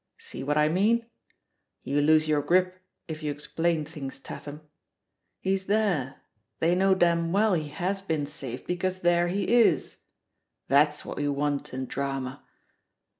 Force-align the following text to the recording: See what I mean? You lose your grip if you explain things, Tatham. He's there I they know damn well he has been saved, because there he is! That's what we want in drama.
See 0.17 0.43
what 0.43 0.57
I 0.57 0.67
mean? 0.67 1.05
You 1.83 2.01
lose 2.01 2.27
your 2.27 2.41
grip 2.41 2.81
if 3.07 3.21
you 3.21 3.29
explain 3.31 3.85
things, 3.85 4.19
Tatham. 4.19 4.61
He's 5.41 5.67
there 5.67 6.15
I 6.19 6.23
they 6.57 6.73
know 6.73 6.95
damn 6.95 7.31
well 7.31 7.53
he 7.53 7.67
has 7.67 8.01
been 8.01 8.25
saved, 8.25 8.65
because 8.65 9.01
there 9.01 9.27
he 9.27 9.43
is! 9.47 9.97
That's 10.67 11.05
what 11.05 11.17
we 11.17 11.27
want 11.29 11.71
in 11.71 11.85
drama. 11.85 12.43